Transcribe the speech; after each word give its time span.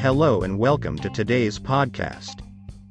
Hello 0.00 0.40
and 0.40 0.58
welcome 0.58 0.96
to 0.96 1.10
today's 1.10 1.58
podcast. 1.58 2.40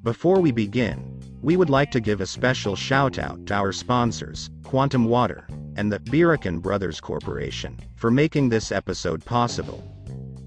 Before 0.04 0.40
we 0.40 0.52
begin, 0.52 1.20
we 1.42 1.58
would 1.58 1.72
like 1.72 1.90
to 1.90 2.00
give 2.00 2.22
a 2.22 2.28
special 2.28 2.76
shout 2.76 3.18
out 3.18 3.48
to 3.48 3.56
our 3.56 3.72
sponsors, 3.72 4.52
Quantum 4.64 5.06
Water, 5.06 5.48
and 5.76 5.92
the 5.92 5.98
Birakan 5.98 6.62
Brothers 6.62 7.02
Corporation, 7.02 7.80
for 7.96 8.12
making 8.12 8.50
this 8.50 8.72
episode 8.72 9.26
possible. 9.26 9.84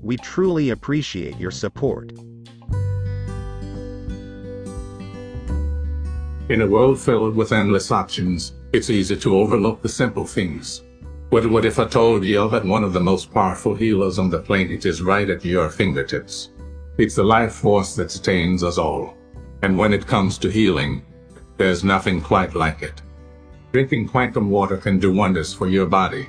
We 0.03 0.17
truly 0.19 0.71
appreciate 0.71 1.37
your 1.37 1.51
support. 1.51 2.13
In 6.49 6.61
a 6.61 6.69
world 6.69 7.01
filled 7.01 7.35
with 7.35 7.51
endless 7.51 7.91
options, 7.91 8.53
it's 8.73 8.89
easy 8.89 9.17
to 9.17 9.37
overlook 9.37 9.83
the 9.83 9.89
simple 9.89 10.27
things. 10.27 10.83
But 11.33 11.51
what 11.51 11.65
if 11.65 11.81
I 11.81 11.87
told 11.87 12.25
you 12.25 12.49
that 12.51 12.65
one 12.65 12.85
of 12.85 12.93
the 12.93 13.01
most 13.01 13.33
powerful 13.33 13.75
healers 13.75 14.19
on 14.19 14.29
the 14.31 14.39
planet 14.39 14.87
is 14.87 15.01
right 15.01 15.29
at 15.29 15.45
your 15.45 15.71
fingertips? 15.71 16.51
It's 16.99 17.15
the 17.15 17.25
life 17.25 17.55
force 17.55 17.97
that 17.97 18.11
sustains 18.11 18.63
us 18.63 18.77
all. 18.77 19.15
And 19.63 19.79
when 19.79 19.95
it 19.95 20.07
comes 20.07 20.37
to 20.39 20.51
healing, 20.51 21.03
there's 21.57 21.83
nothing 21.83 22.21
quite 22.21 22.55
like 22.55 22.83
it. 22.83 23.01
Drinking 23.73 24.09
quantum 24.09 24.51
water 24.51 24.77
can 24.77 24.99
do 24.99 25.11
wonders 25.11 25.55
for 25.55 25.69
your 25.69 25.87
body. 25.87 26.29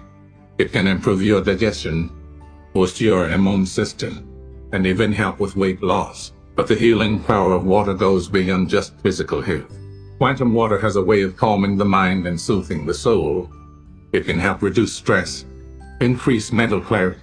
It 0.58 0.72
can 0.72 0.88
improve 0.88 1.22
your 1.22 1.42
digestion, 1.42 2.10
boost 2.74 3.02
your 3.02 3.30
immune 3.30 3.66
system, 3.66 4.26
and 4.72 4.88
even 4.88 5.12
help 5.12 5.40
with 5.40 5.58
weight 5.58 5.84
loss. 5.84 6.32
But 6.56 6.68
the 6.68 6.76
healing 6.76 7.22
power 7.22 7.52
of 7.52 7.66
water 7.66 7.94
goes 7.94 8.30
beyond 8.30 8.70
just 8.70 8.98
physical 9.02 9.42
health. 9.42 9.78
Quantum 10.18 10.54
water 10.54 10.80
has 10.80 10.96
a 10.96 11.04
way 11.04 11.24
of 11.24 11.36
calming 11.36 11.76
the 11.76 11.84
mind 11.84 12.26
and 12.26 12.40
soothing 12.40 12.86
the 12.86 12.94
soul. 12.94 13.52
It 14.14 14.26
can 14.26 14.40
help 14.40 14.62
reduce 14.62 14.94
stress, 14.94 15.44
increase 16.00 16.54
mental 16.54 16.80
clarity, 16.80 17.20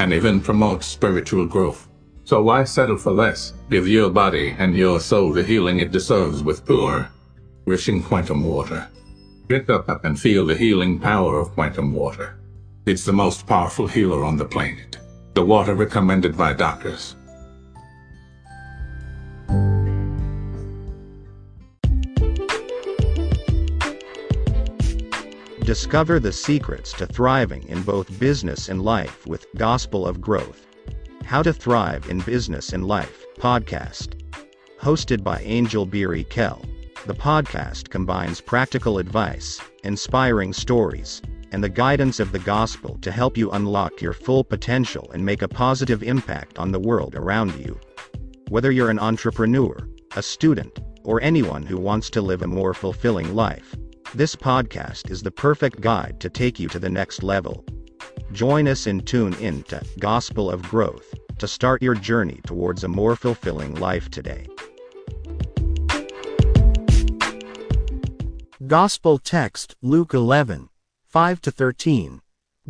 and 0.00 0.12
even 0.12 0.40
promote 0.40 0.84
spiritual 0.84 1.46
growth. 1.46 1.87
So 2.28 2.42
why 2.42 2.64
settle 2.64 2.98
for 2.98 3.10
less? 3.10 3.54
Give 3.70 3.88
your 3.88 4.10
body 4.10 4.54
and 4.58 4.76
your 4.76 5.00
soul 5.00 5.32
the 5.32 5.42
healing 5.42 5.80
it 5.80 5.92
deserves 5.92 6.42
with 6.42 6.66
pure, 6.66 7.08
wishing 7.64 8.02
quantum 8.02 8.44
water. 8.44 8.86
Drink 9.48 9.70
up 9.70 10.04
and 10.04 10.20
feel 10.20 10.44
the 10.44 10.54
healing 10.54 11.00
power 11.00 11.40
of 11.40 11.52
quantum 11.52 11.94
water. 11.94 12.38
It's 12.84 13.06
the 13.06 13.14
most 13.14 13.46
powerful 13.46 13.86
healer 13.86 14.26
on 14.26 14.36
the 14.36 14.44
planet. 14.44 14.98
The 15.32 15.42
water 15.42 15.74
recommended 15.74 16.36
by 16.36 16.52
doctors. 16.52 17.16
Discover 25.64 26.20
the 26.20 26.32
secrets 26.32 26.92
to 26.92 27.06
thriving 27.06 27.66
in 27.68 27.82
both 27.82 28.20
business 28.20 28.68
and 28.68 28.82
life 28.82 29.26
with 29.26 29.46
Gospel 29.56 30.06
of 30.06 30.20
Growth. 30.20 30.67
How 31.28 31.42
to 31.42 31.52
Thrive 31.52 32.08
in 32.08 32.20
Business 32.20 32.72
and 32.72 32.86
Life 32.86 33.26
podcast. 33.38 34.18
Hosted 34.80 35.22
by 35.22 35.40
Angel 35.40 35.84
Beery 35.84 36.24
Kell. 36.24 36.64
The 37.04 37.12
podcast 37.12 37.90
combines 37.90 38.40
practical 38.40 38.96
advice, 38.96 39.60
inspiring 39.84 40.54
stories, 40.54 41.20
and 41.52 41.62
the 41.62 41.68
guidance 41.68 42.18
of 42.18 42.32
the 42.32 42.38
gospel 42.38 42.96
to 43.02 43.12
help 43.12 43.36
you 43.36 43.50
unlock 43.50 44.00
your 44.00 44.14
full 44.14 44.42
potential 44.42 45.10
and 45.12 45.22
make 45.22 45.42
a 45.42 45.48
positive 45.48 46.02
impact 46.02 46.58
on 46.58 46.72
the 46.72 46.80
world 46.80 47.14
around 47.14 47.54
you. 47.56 47.78
Whether 48.48 48.72
you're 48.72 48.88
an 48.88 48.98
entrepreneur, 48.98 49.86
a 50.16 50.22
student, 50.22 50.80
or 51.04 51.20
anyone 51.20 51.62
who 51.62 51.76
wants 51.76 52.08
to 52.08 52.22
live 52.22 52.40
a 52.40 52.46
more 52.46 52.72
fulfilling 52.72 53.34
life, 53.34 53.76
this 54.14 54.34
podcast 54.34 55.10
is 55.10 55.22
the 55.22 55.30
perfect 55.30 55.82
guide 55.82 56.20
to 56.20 56.30
take 56.30 56.58
you 56.58 56.68
to 56.70 56.78
the 56.78 56.88
next 56.88 57.22
level. 57.22 57.66
Join 58.32 58.68
us 58.68 58.86
and 58.86 59.06
tune 59.06 59.34
in 59.34 59.62
to 59.64 59.82
Gospel 59.98 60.50
of 60.50 60.62
Growth 60.62 61.17
to 61.38 61.48
start 61.48 61.82
your 61.82 61.94
journey 61.94 62.40
towards 62.46 62.84
a 62.84 62.88
more 62.88 63.16
fulfilling 63.16 63.74
life 63.74 64.10
today. 64.10 64.46
Gospel 68.66 69.18
text 69.18 69.76
Luke 69.82 70.14
11, 70.14 70.68
5 71.06 71.40
to 71.40 71.50
13. 71.50 72.20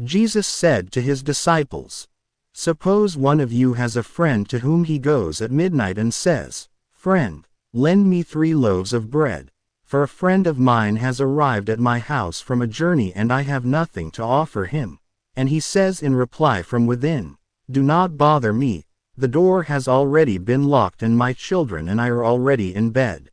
Jesus 0.05 0.47
said 0.47 0.93
to 0.93 1.01
his 1.01 1.23
disciples, 1.23 2.09
Suppose 2.53 3.17
one 3.17 3.41
of 3.41 3.53
you 3.53 3.75
has 3.75 3.97
a 3.97 4.03
friend 4.03 4.49
to 4.49 4.61
whom 4.61 4.85
he 4.85 4.99
goes 4.99 5.41
at 5.41 5.51
midnight 5.51 5.99
and 5.99 6.15
says, 6.15 6.69
Friend, 6.93 7.47
lend 7.73 8.09
me 8.09 8.23
three 8.23 8.55
loaves 8.55 8.93
of 8.93 9.11
bread 9.11 9.51
for 9.89 10.03
a 10.03 10.09
friend 10.09 10.47
of 10.47 10.59
mine 10.59 10.97
has 10.97 11.19
arrived 11.19 11.71
at 11.71 11.79
my 11.79 11.99
house 11.99 12.43
from 12.43 12.61
a 12.61 12.67
journey 12.67 13.11
and 13.15 13.33
I 13.33 13.41
have 13.41 13.65
nothing 13.65 14.11
to 14.11 14.23
offer 14.23 14.67
him. 14.67 14.99
And 15.35 15.49
he 15.49 15.61
says 15.61 16.03
in 16.03 16.15
reply 16.15 16.61
from 16.61 16.87
within, 16.87 17.39
Do 17.71 17.83
not 17.83 18.17
bother 18.17 18.53
me, 18.53 18.87
the 19.17 19.29
door 19.29 19.65
has 19.65 19.87
already 19.87 20.39
been 20.39 20.65
locked 20.65 21.03
and 21.03 21.19
my 21.19 21.33
children 21.33 21.89
and 21.89 22.01
I 22.01 22.09
are 22.09 22.25
already 22.25 22.75
in 22.75 22.91
bed. 22.91 23.31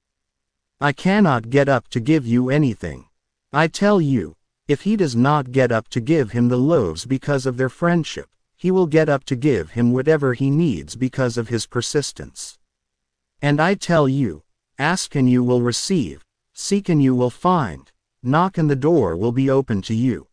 I 0.81 0.91
cannot 0.91 1.49
get 1.49 1.69
up 1.69 1.87
to 1.89 1.99
give 1.99 2.27
you 2.27 2.49
anything. 2.49 3.05
I 3.53 3.67
tell 3.67 4.01
you, 4.01 4.35
if 4.67 4.81
he 4.81 4.97
does 4.97 5.15
not 5.15 5.51
get 5.51 5.71
up 5.71 5.87
to 5.89 6.01
give 6.01 6.31
him 6.31 6.49
the 6.49 6.57
loaves 6.57 7.05
because 7.05 7.45
of 7.45 7.55
their 7.55 7.69
friendship, 7.69 8.27
he 8.57 8.71
will 8.71 8.87
get 8.87 9.07
up 9.07 9.23
to 9.25 9.35
give 9.35 9.71
him 9.71 9.93
whatever 9.93 10.33
he 10.33 10.49
needs 10.49 10.95
because 10.95 11.37
of 11.37 11.49
his 11.49 11.65
persistence. 11.65 12.57
And 13.41 13.61
I 13.61 13.75
tell 13.75 14.09
you, 14.09 14.43
ask 14.79 15.15
and 15.15 15.29
you 15.29 15.43
will 15.43 15.61
receive, 15.61 16.25
Seek 16.53 16.89
and 16.89 17.01
you 17.01 17.13
will 17.13 17.29
find. 17.29 17.91
Knock 18.23 18.57
and 18.57 18.69
the 18.69 18.75
door 18.75 19.15
will 19.15 19.31
be 19.31 19.49
open 19.49 19.81
to 19.83 19.93
you. 19.93 20.27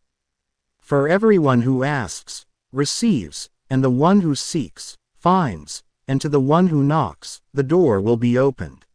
For 0.79 1.07
everyone 1.07 1.61
who 1.61 1.83
asks, 1.83 2.45
receives, 2.71 3.49
and 3.69 3.83
the 3.83 3.89
one 3.89 4.21
who 4.21 4.35
seeks, 4.35 4.97
finds, 5.15 5.83
and 6.07 6.19
to 6.21 6.29
the 6.29 6.39
one 6.39 6.67
who 6.67 6.83
knocks, 6.83 7.41
the 7.53 7.63
door 7.63 8.01
will 8.01 8.17
be 8.17 8.37
opened. 8.37 8.85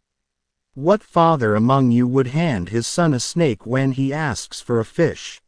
What 0.75 1.03
father 1.03 1.55
among 1.55 1.91
you 1.91 2.06
would 2.06 2.29
hand 2.29 2.69
his 2.69 2.87
son 2.87 3.15
a 3.15 3.21
snake 3.21 3.67
when 3.67 3.93
he 3.93 4.12
asks 4.12 4.61
for 4.61 4.78
a 4.78 4.84
fish? 4.84 5.41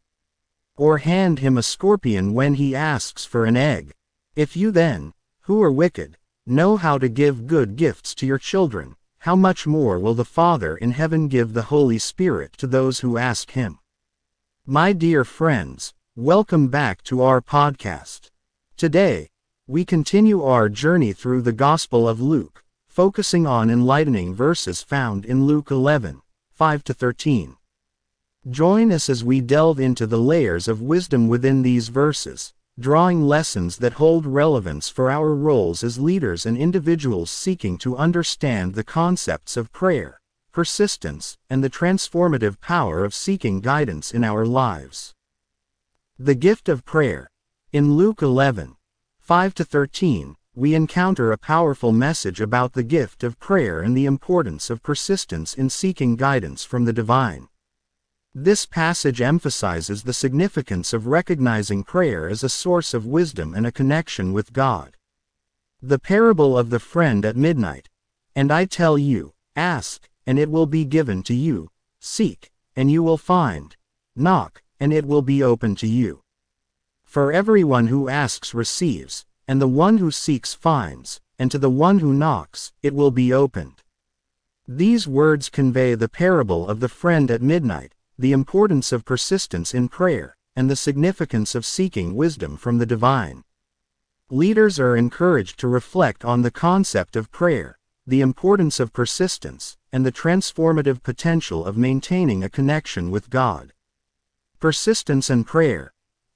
Or 0.75 0.97
hand 0.97 1.39
him 1.39 1.57
a 1.57 1.63
scorpion 1.63 2.33
when 2.33 2.55
he 2.55 2.75
asks 2.75 3.25
for 3.25 3.45
an 3.45 3.55
egg? 3.55 3.93
If 4.35 4.57
you 4.57 4.71
then, 4.71 5.13
who 5.41 5.61
are 5.61 5.71
wicked, 5.71 6.17
know 6.45 6.77
how 6.77 6.97
to 6.97 7.07
give 7.07 7.47
good 7.47 7.75
gifts 7.75 8.15
to 8.15 8.25
your 8.25 8.39
children, 8.39 8.95
how 9.19 9.35
much 9.35 9.67
more 9.67 9.99
will 9.99 10.15
the 10.15 10.25
Father 10.25 10.75
in 10.75 10.91
heaven 10.91 11.27
give 11.27 11.53
the 11.53 11.69
Holy 11.69 11.99
Spirit 11.99 12.53
to 12.53 12.65
those 12.65 13.01
who 13.01 13.19
ask 13.19 13.51
Him? 13.51 13.77
My 14.65 14.93
dear 14.93 15.23
friends, 15.23 15.93
welcome 16.15 16.69
back 16.69 17.03
to 17.03 17.21
our 17.21 17.39
podcast. 17.39 18.30
Today, 18.77 19.29
we 19.67 19.85
continue 19.85 20.43
our 20.43 20.69
journey 20.69 21.13
through 21.13 21.43
the 21.43 21.51
Gospel 21.51 22.09
of 22.09 22.19
Luke, 22.19 22.63
focusing 22.87 23.47
on 23.47 23.69
enlightening 23.69 24.33
verses 24.33 24.81
found 24.81 25.23
in 25.23 25.45
Luke 25.45 25.71
11, 25.71 26.21
5 26.51 26.83
to 26.83 26.93
13. 26.93 27.55
Join 28.49 28.91
us 28.91 29.07
as 29.07 29.23
we 29.23 29.39
delve 29.39 29.79
into 29.79 30.07
the 30.07 30.17
layers 30.17 30.67
of 30.67 30.81
wisdom 30.81 31.27
within 31.27 31.61
these 31.61 31.89
verses, 31.89 32.53
drawing 32.79 33.21
lessons 33.21 33.77
that 33.77 33.93
hold 33.93 34.25
relevance 34.25 34.89
for 34.89 35.11
our 35.11 35.35
roles 35.35 35.83
as 35.83 35.99
leaders 35.99 36.45
and 36.45 36.57
individuals 36.57 37.29
seeking 37.29 37.77
to 37.77 37.95
understand 37.95 38.73
the 38.73 38.83
concepts 38.83 39.55
of 39.55 39.71
prayer, 39.71 40.19
persistence, 40.51 41.37
and 41.49 41.63
the 41.63 41.69
transformative 41.69 42.59
power 42.59 43.05
of 43.05 43.13
seeking 43.13 43.61
guidance 43.61 44.11
in 44.11 44.23
our 44.23 44.45
lives. 44.45 45.13
The 46.17 46.35
gift 46.35 46.67
of 46.67 46.83
prayer. 46.83 47.29
In 47.73 47.93
Luke 47.93 48.21
11, 48.21 48.75
5 49.19 49.53
to 49.53 49.63
13, 49.63 50.35
we 50.53 50.75
encounter 50.75 51.31
a 51.31 51.37
powerful 51.37 51.93
message 51.93 52.41
about 52.41 52.73
the 52.73 52.83
gift 52.83 53.23
of 53.23 53.39
prayer 53.39 53.79
and 53.79 53.95
the 53.95 54.05
importance 54.05 54.69
of 54.69 54.83
persistence 54.83 55.53
in 55.53 55.69
seeking 55.69 56.17
guidance 56.17 56.65
from 56.65 56.83
the 56.83 56.91
divine. 56.91 57.47
This 58.35 58.65
passage 58.65 59.21
emphasizes 59.21 60.03
the 60.03 60.11
significance 60.11 60.91
of 60.91 61.07
recognizing 61.07 61.85
prayer 61.85 62.27
as 62.27 62.43
a 62.43 62.49
source 62.49 62.93
of 62.93 63.05
wisdom 63.05 63.53
and 63.53 63.65
a 63.65 63.71
connection 63.71 64.33
with 64.33 64.51
God. 64.51 64.97
The 65.81 65.97
parable 65.97 66.57
of 66.57 66.71
the 66.71 66.79
friend 66.79 67.23
at 67.23 67.37
midnight. 67.37 67.87
And 68.35 68.51
I 68.51 68.65
tell 68.65 68.97
you, 68.97 69.31
ask, 69.55 70.09
and 70.27 70.37
it 70.37 70.51
will 70.51 70.65
be 70.65 70.83
given 70.83 71.23
to 71.23 71.33
you, 71.33 71.69
seek, 72.01 72.51
and 72.75 72.91
you 72.91 73.01
will 73.01 73.17
find, 73.17 73.77
knock, 74.13 74.61
and 74.77 74.91
it 74.91 75.05
will 75.05 75.21
be 75.21 75.41
open 75.41 75.75
to 75.75 75.87
you. 75.87 76.20
For 77.11 77.33
everyone 77.33 77.87
who 77.87 78.07
asks 78.07 78.53
receives, 78.53 79.25
and 79.45 79.61
the 79.61 79.67
one 79.67 79.97
who 79.97 80.11
seeks 80.11 80.53
finds, 80.53 81.19
and 81.37 81.51
to 81.51 81.59
the 81.59 81.69
one 81.69 81.99
who 81.99 82.13
knocks, 82.13 82.71
it 82.81 82.95
will 82.95 83.11
be 83.11 83.33
opened. 83.33 83.83
These 84.65 85.09
words 85.09 85.49
convey 85.49 85.93
the 85.93 86.07
parable 86.07 86.69
of 86.69 86.79
the 86.79 86.87
friend 86.87 87.29
at 87.29 87.41
midnight, 87.41 87.95
the 88.17 88.31
importance 88.31 88.93
of 88.93 89.03
persistence 89.03 89.73
in 89.73 89.89
prayer, 89.89 90.37
and 90.55 90.69
the 90.69 90.77
significance 90.77 91.53
of 91.53 91.65
seeking 91.65 92.15
wisdom 92.15 92.55
from 92.55 92.77
the 92.77 92.85
divine. 92.85 93.43
Leaders 94.29 94.79
are 94.79 94.95
encouraged 94.95 95.59
to 95.59 95.67
reflect 95.67 96.23
on 96.23 96.43
the 96.43 96.49
concept 96.49 97.17
of 97.17 97.29
prayer, 97.29 97.77
the 98.07 98.21
importance 98.21 98.79
of 98.79 98.93
persistence, 98.93 99.77
and 99.91 100.05
the 100.05 100.13
transformative 100.13 101.03
potential 101.03 101.65
of 101.65 101.75
maintaining 101.75 102.41
a 102.41 102.49
connection 102.49 103.11
with 103.11 103.29
God. 103.29 103.73
Persistence 104.61 105.29
and 105.29 105.45
prayer. 105.45 105.91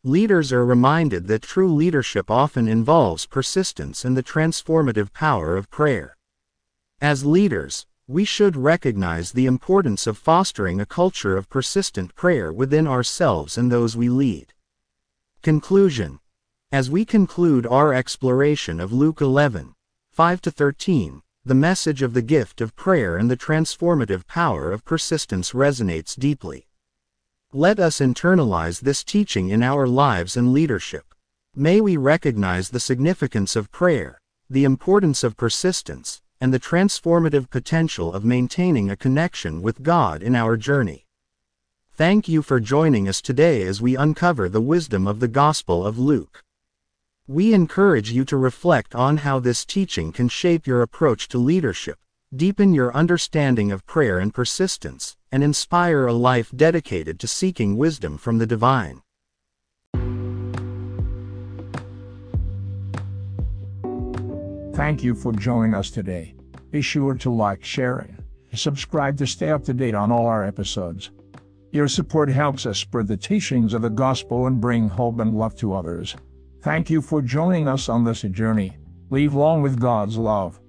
Leaders 0.07 0.53
are 0.53 0.63
reminded 0.63 1.25
that 1.25 1.41
true 1.41 1.73
leadership 1.73 2.29
often 2.29 2.67
involves 2.67 3.25
persistence 3.25 4.05
and 4.05 4.15
the 4.15 4.21
transformative 4.21 5.11
power 5.11 5.57
of 5.57 5.71
prayer. 5.71 6.15
As 7.01 7.25
leaders, 7.25 7.87
we 8.05 8.23
should 8.23 8.55
recognize 8.55 9.31
the 9.31 9.47
importance 9.47 10.05
of 10.05 10.19
fostering 10.19 10.79
a 10.79 10.85
culture 10.85 11.35
of 11.35 11.49
persistent 11.49 12.13
prayer 12.13 12.53
within 12.53 12.85
ourselves 12.85 13.57
and 13.57 13.71
those 13.71 13.97
we 13.97 14.07
lead. 14.07 14.53
Conclusion 15.41 16.19
As 16.71 16.87
we 16.87 17.03
conclude 17.03 17.65
our 17.65 17.91
exploration 17.91 18.79
of 18.79 18.93
Luke 18.93 19.21
11, 19.21 19.73
5 20.11 20.39
13, 20.39 21.23
the 21.43 21.55
message 21.55 22.03
of 22.03 22.13
the 22.13 22.21
gift 22.21 22.61
of 22.61 22.75
prayer 22.75 23.17
and 23.17 23.31
the 23.31 23.35
transformative 23.35 24.27
power 24.27 24.71
of 24.71 24.85
persistence 24.85 25.53
resonates 25.53 26.15
deeply. 26.15 26.67
Let 27.57 27.79
us 27.79 27.99
internalize 27.99 28.81
this 28.81 29.01
teaching 29.01 29.47
in 29.47 29.63
our 29.63 29.87
lives 29.87 30.35
and 30.35 30.51
leadership. 30.51 31.05
May 31.55 31.79
we 31.79 31.95
recognize 31.95 32.69
the 32.69 32.81
significance 32.81 33.55
of 33.55 33.71
prayer, 33.71 34.19
the 34.49 34.65
importance 34.65 35.23
of 35.23 35.37
persistence, 35.37 36.21
and 36.41 36.53
the 36.53 36.59
transformative 36.59 37.49
potential 37.49 38.13
of 38.13 38.25
maintaining 38.25 38.91
a 38.91 38.97
connection 38.97 39.61
with 39.61 39.83
God 39.83 40.21
in 40.21 40.35
our 40.35 40.57
journey. 40.57 41.05
Thank 41.93 42.27
you 42.27 42.41
for 42.41 42.59
joining 42.59 43.07
us 43.07 43.21
today 43.21 43.61
as 43.61 43.81
we 43.81 43.95
uncover 43.95 44.49
the 44.49 44.59
wisdom 44.59 45.07
of 45.07 45.21
the 45.21 45.29
Gospel 45.29 45.87
of 45.87 45.97
Luke. 45.97 46.43
We 47.25 47.53
encourage 47.53 48.11
you 48.11 48.25
to 48.25 48.35
reflect 48.35 48.93
on 48.93 49.19
how 49.19 49.39
this 49.39 49.63
teaching 49.63 50.11
can 50.11 50.27
shape 50.27 50.67
your 50.67 50.81
approach 50.81 51.29
to 51.29 51.37
leadership, 51.37 51.99
deepen 52.35 52.73
your 52.73 52.93
understanding 52.93 53.71
of 53.71 53.85
prayer 53.85 54.19
and 54.19 54.33
persistence, 54.33 55.15
and 55.35 55.43
inspire 55.43 56.07
a 56.07 56.13
life 56.13 56.49
dedicated 56.55 57.19
to 57.19 57.27
seeking 57.27 57.75
wisdom 57.75 58.17
from 58.17 58.37
the 58.37 58.45
divine. 58.45 59.01
Thank 64.73 65.03
you 65.03 65.13
for 65.13 65.33
joining 65.33 65.73
us 65.73 65.91
today. 65.91 66.35
Be 66.71 66.81
sure 66.81 67.15
to 67.15 67.29
like, 67.29 67.65
share, 67.65 67.97
and 67.97 68.57
subscribe 68.57 69.17
to 69.17 69.27
stay 69.27 69.49
up 69.49 69.65
to 69.65 69.73
date 69.73 69.93
on 69.93 70.09
all 70.09 70.25
our 70.25 70.45
episodes. 70.45 71.11
Your 71.73 71.89
support 71.89 72.29
helps 72.29 72.65
us 72.65 72.79
spread 72.79 73.07
the 73.07 73.17
teachings 73.17 73.73
of 73.73 73.81
the 73.81 73.89
gospel 73.89 74.47
and 74.47 74.61
bring 74.61 74.87
hope 74.87 75.19
and 75.19 75.37
love 75.37 75.57
to 75.57 75.73
others. 75.73 76.15
Thank 76.61 76.89
you 76.89 77.01
for 77.01 77.21
joining 77.21 77.67
us 77.67 77.89
on 77.89 78.05
this 78.05 78.21
journey. 78.21 78.77
Live 79.09 79.33
long 79.35 79.61
with 79.61 79.81
God's 79.81 80.17
love. 80.17 80.61